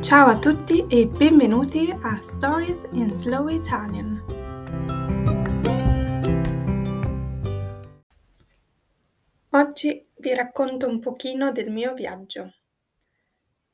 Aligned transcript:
Ciao 0.00 0.28
a 0.28 0.38
tutti 0.38 0.86
e 0.88 1.06
benvenuti 1.08 1.90
a 1.90 2.22
Stories 2.22 2.88
in 2.92 3.12
Slow 3.14 3.48
Italian. 3.48 4.22
Oggi 9.50 10.08
vi 10.18 10.34
racconto 10.34 10.86
un 10.86 11.00
pochino 11.00 11.50
del 11.50 11.72
mio 11.72 11.94
viaggio. 11.94 12.54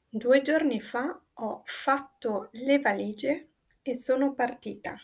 Due 0.08 0.40
giorni 0.40 0.80
fa 0.80 1.20
ho 1.34 1.62
fatto 1.66 2.48
le 2.52 2.80
valigie 2.80 3.48
e 3.82 3.94
sono 3.94 4.32
partita. 4.32 4.96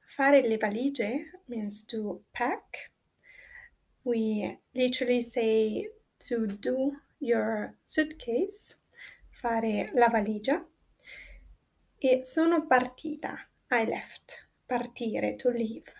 Fare 0.00 0.46
le 0.46 0.56
valigie 0.56 1.42
means 1.44 1.84
to 1.84 2.24
pack. 2.32 2.90
We 4.02 4.62
literally 4.72 5.22
say 5.22 5.88
to 6.28 6.44
do 6.46 6.90
your 7.18 7.76
suitcase 7.82 8.76
fare 9.38 9.92
la 9.94 10.08
valigia 10.08 10.66
e 11.96 12.24
sono 12.24 12.66
partita. 12.66 13.36
I 13.70 13.84
left. 13.84 14.48
Partire, 14.66 15.36
to 15.36 15.50
leave. 15.50 15.92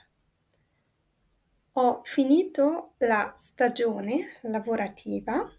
Ho 1.75 2.01
finito 2.03 2.95
la 2.99 3.33
stagione 3.37 4.41
lavorativa, 4.43 5.51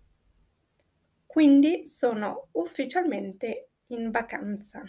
quindi 1.26 1.88
sono 1.88 2.50
ufficialmente 2.52 3.70
in 3.88 4.12
vacanza. 4.12 4.84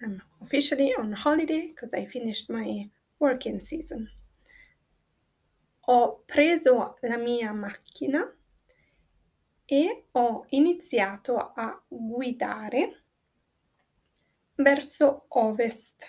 I'm 0.00 0.22
officially 0.40 0.92
on 0.92 1.14
holiday 1.14 1.68
because 1.68 1.96
I 1.98 2.06
finished 2.06 2.50
my 2.50 2.88
working 3.16 3.62
season. 3.62 4.10
Ho 5.86 6.22
preso 6.26 6.98
la 7.00 7.16
mia 7.16 7.52
macchina 7.52 8.30
e 9.66 10.06
ho 10.12 10.44
iniziato 10.50 11.36
a 11.36 11.82
guidare 11.88 13.02
verso 14.56 15.26
ovest. 15.28 16.04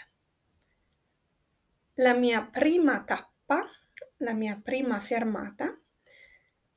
La 1.95 2.13
mia 2.13 2.45
prima 2.45 3.03
tappa, 3.03 3.67
la 4.17 4.33
mia 4.33 4.59
prima 4.61 4.99
fermata 4.99 5.79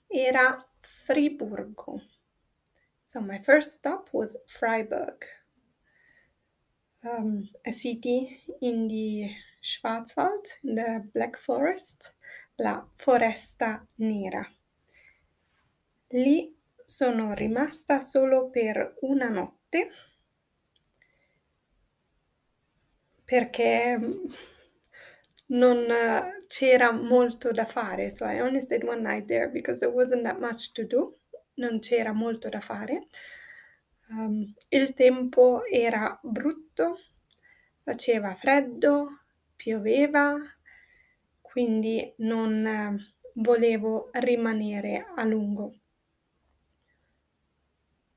era 0.07 0.57
Friburgo. 0.79 2.01
So 3.07 3.21
my 3.21 3.41
first 3.43 3.71
stop 3.71 4.11
was 4.13 4.41
Freiburg, 4.47 5.25
um, 7.03 7.49
a 7.65 7.73
city 7.73 8.43
in 8.61 8.87
the 8.87 9.31
Schwarzwald, 9.63 10.47
in 10.63 10.75
the 10.75 11.09
Black 11.13 11.39
Forest, 11.39 12.15
la 12.59 12.87
foresta 12.97 13.85
nera. 13.97 14.47
Lì 16.11 16.58
sono 16.89 17.35
rimasta 17.35 18.01
solo 18.01 18.49
per 18.49 18.97
una 19.01 19.29
notte 19.29 19.91
perché 23.27 23.99
non 25.49 25.87
c'era 26.47 26.91
molto 26.91 27.53
da 27.53 27.67
fare. 27.67 28.09
So 28.09 28.25
I 28.25 28.41
only 28.41 28.63
stayed 28.63 28.85
one 28.85 29.03
night 29.03 29.27
there 29.27 29.51
because 29.51 29.81
there 29.81 29.95
wasn't 29.95 30.23
that 30.23 30.41
much 30.41 30.73
to 30.73 30.87
do. 30.87 31.19
Non 31.57 31.79
c'era 31.81 32.13
molto 32.13 32.49
da 32.49 32.61
fare. 32.61 33.09
Um, 34.09 34.55
il 34.71 34.95
tempo 34.95 35.67
era 35.67 36.19
brutto, 36.23 37.01
faceva 37.83 38.35
freddo, 38.35 39.25
pioveva, 39.57 40.41
quindi 41.43 42.15
non 42.19 42.99
volevo 43.35 44.09
rimanere 44.13 45.05
a 45.15 45.25
lungo. 45.25 45.75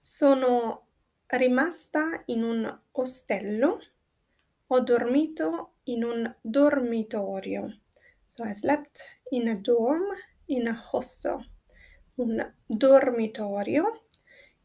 Sono 0.04 0.88
rimasta 1.28 2.24
in 2.26 2.42
un 2.42 2.82
ostello, 2.94 3.80
ho 4.66 4.80
dormito 4.80 5.74
in 5.84 6.04
un 6.04 6.36
dormitorio. 6.42 7.82
So 8.26 8.44
I 8.44 8.56
slept 8.56 9.20
in 9.30 9.48
a 9.50 9.54
dorm, 9.54 10.06
in 10.46 10.68
a 10.68 10.88
hostel. 10.92 11.48
Un 12.16 12.52
dormitorio 12.66 14.06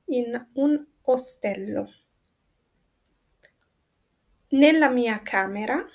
in 0.07 0.49
un 0.55 0.87
ostello. 1.03 1.93
Nella 4.49 4.89
mia 4.89 5.21
camera 5.21 5.87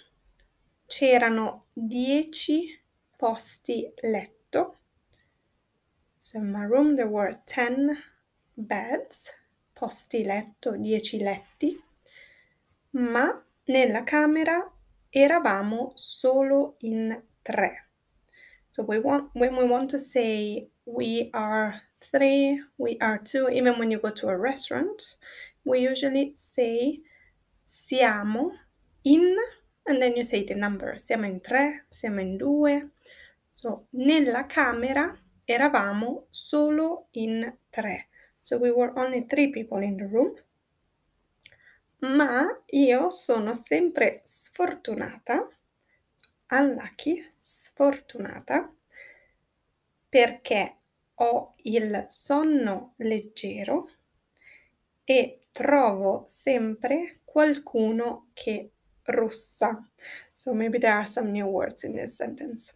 c'erano 0.85 1.65
10 1.73 2.79
posti 3.17 3.91
letto. 4.01 4.77
So 6.15 6.37
in 6.37 6.51
my 6.51 6.67
room 6.67 6.93
there 6.93 7.09
were 7.09 7.41
10 7.43 7.89
beds 8.53 9.31
posti 9.73 10.23
letto, 10.23 10.75
10 10.75 11.19
letti, 11.19 11.83
ma 12.91 13.43
nella 13.65 14.03
camera 14.03 14.71
eravamo 15.09 15.91
solo 15.95 16.75
in 16.79 17.19
tre. 17.41 17.87
So 18.69 18.83
we 18.83 18.99
want, 18.99 19.31
when 19.33 19.55
we 19.55 19.63
want 19.63 19.89
to 19.89 19.97
say 19.97 20.69
we 20.85 21.29
are 21.33 21.81
three, 21.99 22.63
we 22.77 22.97
are 22.99 23.19
two, 23.21 23.49
even 23.49 23.77
when 23.77 23.91
you 23.91 23.99
go 23.99 24.11
to 24.11 24.29
a 24.29 24.37
restaurant, 24.37 25.17
we 25.65 25.79
usually 25.79 26.31
say 26.35 27.01
siamo 27.63 28.51
in, 29.03 29.35
and 29.85 30.01
then 30.01 30.15
you 30.15 30.23
say 30.23 30.43
the 30.43 30.55
number. 30.55 30.95
Siamo 30.97 31.25
in 31.25 31.41
tre, 31.41 31.85
siamo 31.89 32.21
in 32.21 32.37
due. 32.37 32.91
So 33.49 33.87
nella 33.93 34.45
camera 34.45 35.17
eravamo 35.45 36.27
solo 36.29 37.07
in 37.11 37.51
tre. 37.69 38.07
So 38.41 38.57
we 38.57 38.71
were 38.71 38.91
only 38.97 39.25
three 39.27 39.51
people 39.51 39.81
in 39.81 39.97
the 39.97 40.07
room. 40.07 40.35
Ma 41.99 42.47
io 42.71 43.09
sono 43.11 43.53
sempre 43.53 44.21
sfortunata, 44.23 45.47
unlucky, 46.49 47.31
sfortunata, 47.35 48.73
perché 50.09 50.77
ho 51.13 51.53
il 51.57 52.05
sonno 52.07 52.93
leggero 52.97 53.87
e 55.03 55.47
trovo 55.51 56.23
sempre 56.25 57.19
qualcuno 57.23 58.29
che 58.33 58.71
russa. 59.03 59.87
So 60.33 60.53
maybe 60.53 60.79
there 60.79 60.93
are 60.93 61.05
some 61.05 61.31
new 61.31 61.45
words 61.45 61.83
in 61.83 61.93
this 61.93 62.15
sentence. 62.15 62.73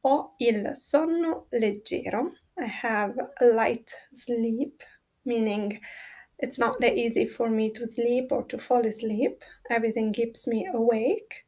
Ho 0.00 0.34
il 0.38 0.74
sonno 0.74 1.46
leggero. 1.50 2.32
I 2.58 2.66
have 2.82 3.14
a 3.40 3.44
light 3.44 3.92
sleep 4.10 4.82
meaning 5.26 5.80
it's 6.38 6.58
not 6.58 6.80
that 6.80 6.96
easy 6.96 7.26
for 7.26 7.48
me 7.50 7.70
to 7.70 7.84
sleep 7.84 8.30
or 8.30 8.44
to 8.44 8.58
fall 8.58 8.86
asleep. 8.86 9.42
Everything 9.70 10.12
keeps 10.12 10.46
me 10.46 10.66
awake. 10.72 11.44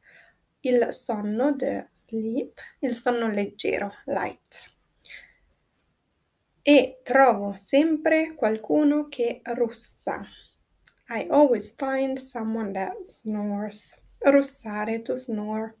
Il 0.61 0.91
sonno, 0.91 1.55
the 1.57 1.87
sleep, 1.91 2.59
il 2.81 2.93
sonno 2.93 3.29
leggero, 3.29 3.91
light. 4.07 4.69
E 6.61 6.99
trovo 7.03 7.53
sempre 7.55 8.35
qualcuno 8.35 9.07
che 9.07 9.41
russa. 9.43 10.25
I 11.09 11.27
always 11.29 11.73
find 11.75 12.19
someone 12.19 12.73
that 12.73 12.93
snores. 13.03 13.95
Russare, 14.19 15.01
to 15.01 15.15
snore. 15.15 15.75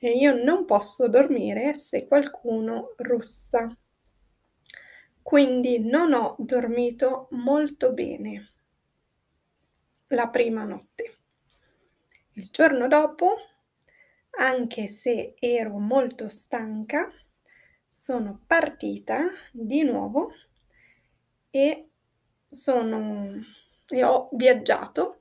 E 0.00 0.10
io 0.10 0.42
non 0.42 0.64
posso 0.64 1.08
dormire 1.08 1.74
se 1.74 2.06
qualcuno 2.06 2.94
russa 2.98 3.76
quindi 5.28 5.78
non 5.78 6.14
ho 6.14 6.36
dormito 6.38 7.28
molto 7.32 7.92
bene 7.92 8.52
la 10.06 10.26
prima 10.28 10.64
notte. 10.64 11.18
Il 12.32 12.48
giorno 12.50 12.88
dopo, 12.88 13.34
anche 14.38 14.88
se 14.88 15.34
ero 15.38 15.76
molto 15.76 16.30
stanca, 16.30 17.12
sono 17.90 18.42
partita 18.46 19.28
di 19.52 19.82
nuovo 19.82 20.32
e 21.50 21.90
sono 22.48 23.34
e 23.86 24.02
ho 24.02 24.30
viaggiato 24.32 25.18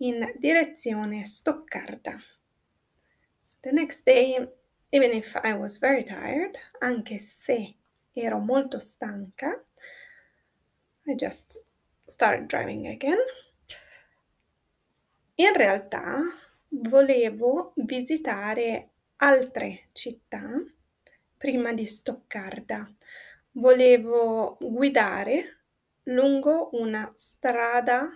in 0.00 0.34
direzione 0.36 1.24
Stoccarda. 1.24 2.18
So 3.38 3.56
the 3.62 3.70
next 3.70 4.04
day, 4.04 4.36
even 4.90 5.12
if 5.12 5.34
I 5.42 5.54
was 5.54 5.78
very 5.78 6.02
tired, 6.02 6.58
anche 6.80 7.16
se 7.16 7.78
ero 8.12 8.38
molto 8.38 8.78
stanca. 8.78 9.62
I 11.06 11.14
just 11.14 11.64
started 12.06 12.46
driving 12.46 12.86
again. 12.86 13.18
In 15.36 15.54
realtà 15.54 16.20
volevo 16.68 17.72
visitare 17.76 18.90
altre 19.16 19.88
città 19.92 20.42
prima 21.36 21.72
di 21.72 21.86
Stoccarda. 21.86 22.88
Volevo 23.52 24.58
guidare 24.60 25.60
lungo 26.04 26.68
una 26.72 27.10
strada 27.14 28.08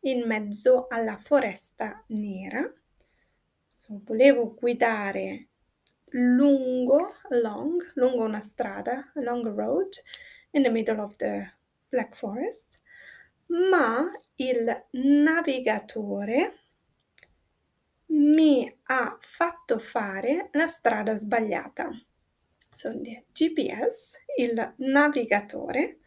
in 0.00 0.26
mezzo 0.26 0.86
alla 0.88 1.16
foresta 1.18 2.04
nera. 2.08 2.72
So, 3.66 4.00
volevo 4.04 4.54
guidare 4.54 5.47
lungo, 6.12 7.14
long, 7.30 7.80
lungo 7.94 8.24
una 8.24 8.40
strada, 8.40 9.12
a 9.14 9.50
road 9.50 9.92
in 10.52 10.62
the 10.62 10.70
middle 10.70 11.00
of 11.00 11.16
the 11.16 11.50
Black 11.90 12.14
Forest, 12.14 12.78
ma 13.48 14.10
il 14.36 14.84
navigatore 14.90 16.52
mi 18.06 18.70
ha 18.84 19.16
fatto 19.20 19.78
fare 19.78 20.48
la 20.52 20.66
strada 20.68 21.16
sbagliata. 21.16 21.90
So 22.72 22.92
the 23.00 23.24
GPS, 23.32 24.18
il 24.36 24.74
navigatore, 24.76 25.98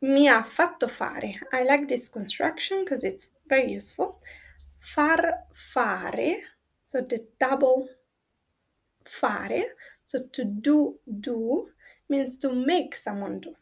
mi 0.00 0.28
ha 0.28 0.42
fatto 0.42 0.88
fare. 0.88 1.40
I 1.52 1.64
like 1.64 1.86
this 1.86 2.08
construction 2.08 2.84
because 2.84 3.02
it's 3.02 3.32
very 3.46 3.74
useful. 3.74 4.20
Far 4.78 5.46
fare, 5.52 6.40
so 6.80 7.04
the 7.04 7.26
double 7.38 7.88
fare, 9.06 9.76
so 10.04 10.28
to 10.28 10.44
do 10.44 10.98
do 11.04 11.70
means 12.08 12.36
to 12.38 12.52
make 12.52 12.96
someone 12.96 13.38
do. 13.38 13.54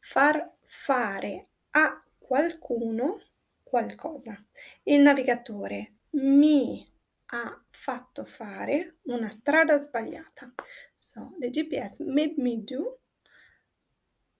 Far 0.00 0.50
fare 0.66 1.48
a 1.70 2.02
qualcuno 2.18 3.20
qualcosa. 3.62 4.42
Il 4.84 5.00
navigatore 5.00 5.92
mi 6.10 6.86
ha 7.26 7.64
fatto 7.70 8.24
fare 8.24 8.96
una 9.02 9.30
strada 9.30 9.78
sbagliata. 9.78 10.52
So 10.94 11.34
the 11.38 11.50
GPS 11.50 12.00
made 12.00 12.34
me 12.36 12.62
do, 12.62 12.98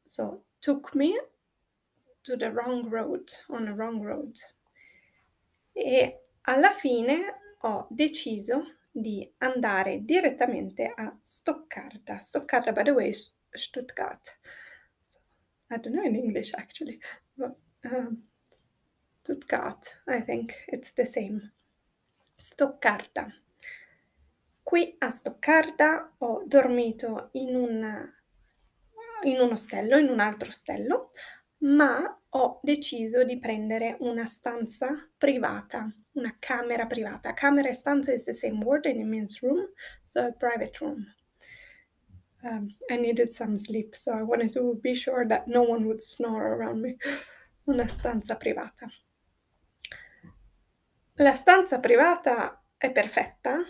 so 0.05 0.45
took 0.61 0.95
me 0.95 1.19
to 2.23 2.37
the 2.37 2.51
wrong 2.51 2.89
road, 2.89 3.31
on 3.49 3.65
the 3.65 3.73
wrong 3.73 4.03
road. 4.03 4.37
E 5.73 6.21
alla 6.43 6.73
fine 6.73 7.55
ho 7.61 7.87
deciso 7.91 8.77
di 8.93 9.29
andare 9.39 10.05
direttamente 10.05 10.93
a 10.95 11.17
Stoccarda. 11.21 12.21
Stoccarda, 12.21 12.73
by 12.73 12.83
the 12.83 12.91
way, 12.91 13.09
is 13.09 13.41
Stuttgart. 13.51 14.39
I 15.71 15.79
don't 15.79 15.95
know 15.95 16.05
in 16.05 16.15
English 16.15 16.53
actually, 16.53 17.01
but 17.35 17.57
um, 17.85 18.29
Stuttgart, 19.23 20.01
I 20.07 20.21
think 20.21 20.53
it's 20.67 20.93
the 20.93 21.07
same. 21.07 21.53
Stoccarda. 22.37 23.33
Qui 24.63 24.97
a 24.99 25.11
Stoccarda 25.11 26.15
ho 26.19 26.45
dormito 26.47 27.31
in 27.33 27.55
un, 27.55 28.13
in 29.23 29.41
un 29.41 29.53
ostello, 29.53 29.97
in 29.97 30.09
un 30.09 30.21
altro 30.21 30.49
ostello, 30.49 31.13
ma 31.59 32.22
ho 32.35 32.61
deciso 32.63 33.25
di 33.25 33.39
prendere 33.39 33.97
una 34.01 34.25
stanza 34.25 34.89
privata, 35.19 35.93
una 36.13 36.35
camera 36.39 36.87
privata. 36.87 37.35
Camera 37.35 37.69
e 37.69 37.75
stanza 37.75 38.13
is 38.13 38.25
the 38.25 38.33
same 38.33 38.65
word 38.65 38.87
and 38.87 39.01
it 39.01 39.07
means 39.07 39.43
room, 39.43 39.69
so 40.05 40.21
a 40.21 40.33
private 40.33 40.79
room. 40.81 41.05
Um, 42.43 42.75
I 42.89 42.97
needed 42.97 43.33
some 43.33 43.59
sleep, 43.59 43.95
so 43.95 44.13
I 44.13 44.23
wanted 44.23 44.51
to 44.53 44.75
be 44.81 44.95
sure 44.95 45.27
that 45.27 45.47
no 45.47 45.63
one 45.63 45.85
would 45.85 46.01
snore 46.01 46.55
around 46.55 46.81
me. 46.81 46.97
Una 47.67 47.87
stanza 47.87 48.37
privata. 48.37 48.91
La 51.17 51.35
stanza 51.35 51.79
privata 51.79 52.65
è 52.79 52.91
perfetta 52.91 53.63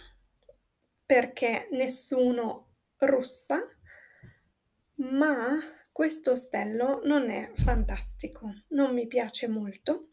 perché 1.04 1.68
nessuno 1.72 2.76
russa, 2.98 3.60
ma 4.94 5.58
questo 5.92 6.32
ostello 6.32 7.02
non 7.04 7.30
è 7.30 7.52
fantastico, 7.54 8.52
non 8.68 8.94
mi 8.94 9.06
piace 9.06 9.46
molto, 9.46 10.12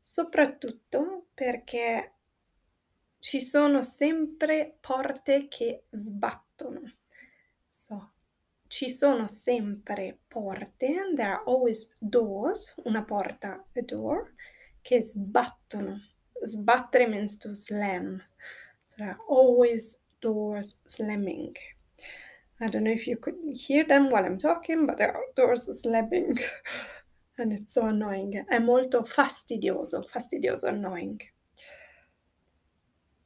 soprattutto 0.00 1.26
perché 1.34 2.14
ci 3.18 3.40
sono 3.40 3.82
sempre 3.82 4.78
porte 4.80 5.46
che 5.46 5.84
sbattono. 5.90 6.94
So, 7.68 8.12
ci 8.66 8.88
sono 8.88 9.28
sempre 9.28 10.20
porte, 10.26 11.12
there 11.14 11.32
are 11.32 11.42
always 11.44 11.94
doors, 11.98 12.80
una 12.84 13.04
porta, 13.04 13.62
a 13.74 13.82
door, 13.82 14.32
che 14.80 15.02
sbattono. 15.02 16.00
Sbattere 16.42 17.06
means 17.06 17.36
to 17.36 17.54
slam. 17.54 18.22
So 18.84 18.96
there 18.96 19.10
are 19.10 19.20
always 19.28 20.02
doors 20.20 20.80
slamming. 20.86 21.54
I 22.62 22.66
don't 22.66 22.84
know 22.84 22.90
if 22.90 23.06
you 23.06 23.16
could 23.16 23.36
hear 23.54 23.84
them 23.84 24.10
while 24.10 24.24
I'm 24.24 24.36
talking, 24.36 24.86
but 24.86 24.98
there 24.98 25.14
are 25.16 25.24
doors 25.34 25.64
slamming. 25.80 26.38
And 27.38 27.52
it's 27.54 27.72
so 27.72 27.86
annoying. 27.86 28.44
È 28.46 28.58
molto 28.58 29.02
fastidioso, 29.02 30.02
fastidioso, 30.02 30.66
annoying. 30.68 31.18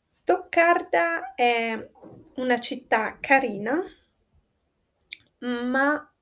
Stoccarda 0.06 1.34
è 1.34 1.90
una 2.36 2.58
città 2.60 3.18
carina, 3.18 3.82
ma 5.40 6.14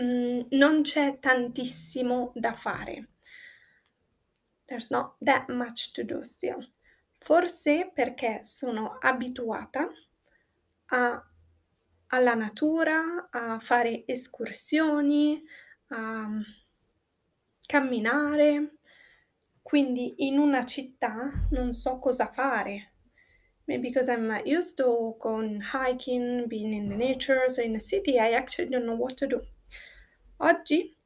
mm, 0.00 0.40
non 0.50 0.82
c'è 0.82 1.20
tantissimo 1.20 2.32
da 2.34 2.54
fare. 2.54 3.10
There's 4.66 4.90
not 4.90 5.14
that 5.20 5.48
much 5.48 5.92
to 5.92 6.02
do 6.02 6.24
still. 6.24 6.68
Forse 7.18 7.92
perché 7.94 8.40
sono 8.42 8.98
abituata 9.00 9.88
a, 10.86 11.24
alla 12.08 12.34
natura, 12.34 13.28
a 13.30 13.58
fare 13.58 14.04
escursioni, 14.06 15.42
a 15.88 16.28
camminare. 17.66 18.78
Quindi 19.62 20.26
in 20.26 20.38
una 20.38 20.64
città 20.64 21.48
non 21.50 21.72
so 21.72 21.98
cosa 21.98 22.26
fare. 22.26 22.92
Maybe 23.64 23.88
because 23.88 24.08
I'm 24.08 24.30
used 24.44 24.76
to 24.76 25.16
going 25.18 25.60
hiking, 25.60 26.46
being 26.46 26.72
in 26.72 26.88
the 26.88 26.94
nature, 26.94 27.50
so 27.50 27.60
in 27.62 27.74
a 27.74 27.80
city 27.80 28.12
I 28.12 28.34
actually 28.34 28.70
don't 28.70 28.84
know 28.84 28.96
what 28.96 29.14
to 29.14 29.26
do. 29.26 29.44
Oggi 30.36 30.96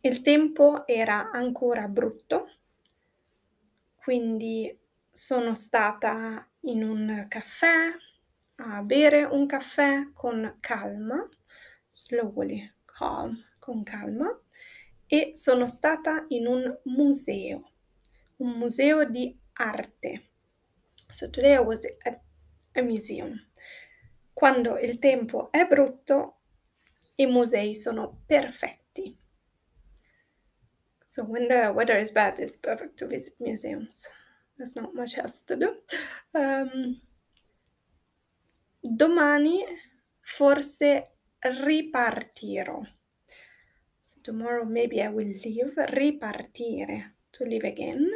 il 0.00 0.22
tempo 0.22 0.86
era 0.86 1.30
ancora 1.30 1.86
brutto, 1.86 2.48
quindi 3.94 4.76
sono 5.10 5.54
stata 5.54 6.48
in 6.62 6.82
un 6.82 7.26
caffè 7.28 7.94
a 8.56 8.82
bere 8.82 9.24
un 9.24 9.46
caffè 9.46 10.10
con 10.12 10.58
calma, 10.60 11.28
slowly, 11.88 12.72
calm, 12.84 13.36
con 13.58 13.82
calma, 13.82 14.28
e 15.06 15.32
sono 15.34 15.68
stata 15.68 16.24
in 16.28 16.46
un 16.46 16.78
museo, 16.84 17.70
un 18.36 18.58
museo 18.58 19.04
di 19.04 19.38
arte. 19.54 20.30
So 21.08 21.30
today 21.30 21.54
I 21.54 21.60
was 21.60 21.84
at 22.04 22.20
a 22.74 22.82
museum. 22.82 23.40
Quando 24.32 24.78
il 24.78 24.98
tempo 24.98 25.50
è 25.50 25.66
brutto, 25.66 26.40
i 27.16 27.26
musei 27.26 27.74
sono 27.74 28.22
perfetti. 28.26 29.16
So 31.06 31.24
when 31.24 31.48
the 31.48 31.72
weather 31.72 31.96
is 31.96 32.10
bad, 32.10 32.38
it's 32.38 32.58
perfect 32.58 32.98
to 32.98 33.06
visit 33.06 33.34
museums. 33.38 34.04
There's 34.56 34.74
not 34.74 34.94
much 34.94 35.16
else 35.16 35.42
to 35.46 35.56
do. 35.56 35.76
Um, 36.34 37.00
domani 38.88 39.64
forse 40.20 41.16
ripartirò. 41.38 42.80
So 44.00 44.20
tomorrow 44.22 44.64
maybe 44.64 45.02
I 45.02 45.08
will 45.08 45.38
leave, 45.42 45.84
ripartire, 45.86 47.16
to 47.30 47.44
live 47.44 47.66
again. 47.66 48.06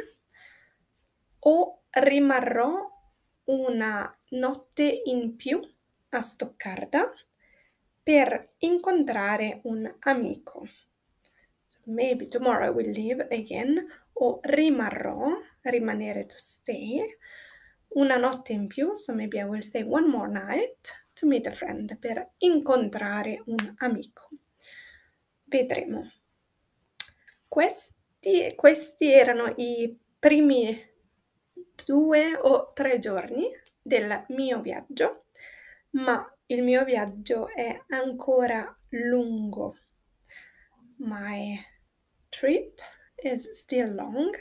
O 1.39 1.83
rimarrò 1.89 2.89
una 3.45 4.19
notte 4.29 5.01
in 5.05 5.35
più 5.35 5.59
a 6.09 6.21
Stoccarda 6.21 7.11
per 8.03 8.53
incontrare 8.59 9.61
un 9.63 9.91
amico. 9.99 10.67
So 11.65 11.79
maybe 11.85 12.27
tomorrow 12.27 12.65
I 12.65 12.69
will 12.69 12.91
leave 12.91 13.27
again 13.29 13.85
o 14.13 14.39
rimarrò, 14.43 15.29
rimanere 15.61 16.25
to 16.25 16.37
stay, 16.37 17.17
una 17.93 18.17
notte 18.17 18.53
in 18.53 18.67
più, 18.67 18.93
so 18.95 19.13
maybe 19.13 19.39
I 19.39 19.43
will 19.43 19.61
stay 19.61 19.83
one 19.83 20.07
more 20.07 20.29
night 20.29 21.05
to 21.13 21.27
meet 21.27 21.47
a 21.47 21.51
friend 21.51 21.97
per 21.97 22.33
incontrare 22.37 23.41
un 23.45 23.73
amico. 23.77 24.29
Vedremo. 25.43 26.11
Questi, 27.47 28.53
questi 28.55 29.11
erano 29.11 29.53
i 29.57 29.97
primi 30.17 30.89
due 31.85 32.35
o 32.35 32.71
tre 32.73 32.99
giorni 32.99 33.49
del 33.81 34.25
mio 34.29 34.61
viaggio, 34.61 35.25
ma 35.91 36.25
il 36.45 36.63
mio 36.63 36.85
viaggio 36.85 37.47
è 37.47 37.83
ancora 37.87 38.77
lungo. 38.89 39.77
My 40.97 41.59
trip 42.29 42.79
is 43.15 43.49
still 43.49 43.95
long 43.95 44.33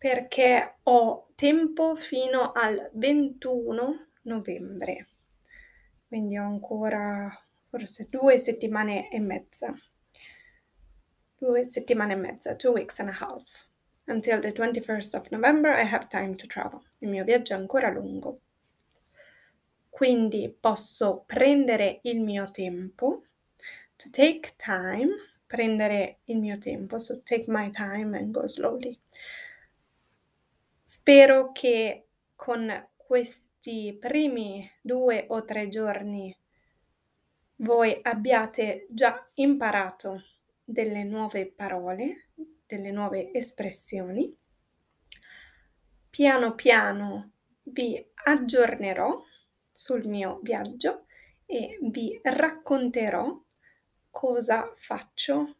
perché 0.00 0.76
ho 0.84 1.28
tempo 1.34 1.94
fino 1.94 2.52
al 2.52 2.88
21 2.94 4.06
novembre, 4.22 5.08
quindi 6.08 6.38
ho 6.38 6.44
ancora 6.44 7.30
forse 7.68 8.06
due 8.08 8.38
settimane 8.38 9.10
e 9.10 9.20
mezza. 9.20 9.74
Due 11.36 11.64
settimane 11.64 12.14
e 12.14 12.16
mezza, 12.16 12.56
two 12.56 12.72
weeks 12.72 12.98
and 13.00 13.10
a 13.10 13.12
half. 13.12 13.68
Until 14.06 14.40
the 14.40 14.52
21st 14.52 15.16
of 15.18 15.28
November 15.28 15.70
I 15.70 15.84
have 15.84 16.08
time 16.08 16.34
to 16.36 16.46
travel. 16.46 16.80
Il 17.00 17.10
mio 17.10 17.22
viaggio 17.22 17.52
è 17.52 17.58
ancora 17.58 17.90
lungo. 17.90 18.40
Quindi 19.90 20.48
posso 20.48 21.24
prendere 21.26 22.00
il 22.04 22.22
mio 22.22 22.50
tempo, 22.50 23.24
to 23.96 24.08
take 24.10 24.54
time, 24.56 25.10
prendere 25.46 26.20
il 26.24 26.38
mio 26.38 26.56
tempo, 26.56 26.96
so 26.96 27.20
take 27.22 27.44
my 27.48 27.68
time 27.68 28.16
and 28.16 28.30
go 28.30 28.46
slowly. 28.46 28.98
Spero 30.92 31.52
che 31.52 32.08
con 32.34 32.88
questi 32.96 33.96
primi 33.96 34.68
due 34.80 35.24
o 35.28 35.44
tre 35.44 35.68
giorni 35.68 36.36
voi 37.58 37.96
abbiate 38.02 38.86
già 38.90 39.30
imparato 39.34 40.20
delle 40.64 41.04
nuove 41.04 41.46
parole, 41.46 42.30
delle 42.66 42.90
nuove 42.90 43.32
espressioni. 43.32 44.36
Piano 46.10 46.56
piano 46.56 47.34
vi 47.62 48.04
aggiornerò 48.24 49.22
sul 49.70 50.08
mio 50.08 50.40
viaggio 50.42 51.06
e 51.46 51.78
vi 51.82 52.18
racconterò 52.20 53.40
cosa 54.10 54.72
faccio 54.74 55.54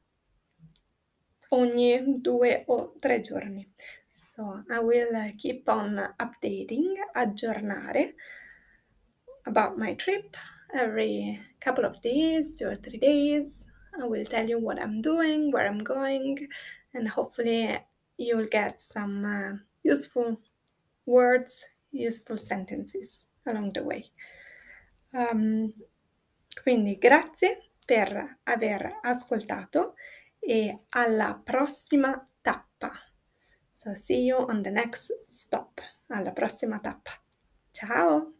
ogni 1.50 2.20
due 2.20 2.64
o 2.66 2.96
tre 2.98 3.20
giorni. 3.20 3.72
So 4.40 4.64
I 4.72 4.80
will 4.80 5.32
keep 5.36 5.68
on 5.68 6.00
updating, 6.18 6.94
aggiornare 7.14 8.12
about 9.44 9.76
my 9.76 9.92
trip 9.92 10.34
every 10.72 11.38
couple 11.60 11.84
of 11.84 12.00
days, 12.00 12.54
two 12.54 12.68
or 12.68 12.76
three 12.76 12.96
days. 12.96 13.66
I 14.00 14.06
will 14.06 14.24
tell 14.24 14.48
you 14.48 14.58
what 14.58 14.80
I'm 14.80 15.02
doing, 15.02 15.52
where 15.52 15.68
I'm 15.68 15.84
going, 15.84 16.48
and 16.94 17.06
hopefully 17.06 17.78
you'll 18.16 18.46
get 18.46 18.80
some 18.80 19.26
uh, 19.26 19.58
useful 19.82 20.40
words, 21.04 21.66
useful 21.90 22.38
sentences 22.38 23.26
along 23.46 23.74
the 23.74 23.84
way. 23.84 24.10
Um, 25.12 25.70
quindi 26.64 26.96
grazie 26.96 27.72
per 27.84 28.38
aver 28.44 29.00
ascoltato 29.02 29.96
e 30.38 30.78
alla 30.88 31.38
prossima. 31.44 32.24
So 33.82 33.94
see 33.94 34.26
you 34.26 34.36
on 34.36 34.62
the 34.62 34.70
next 34.70 35.10
stop. 35.30 35.80
Alla 36.10 36.32
prossima 36.32 36.80
tappa. 36.80 37.12
Ciao! 37.72 38.39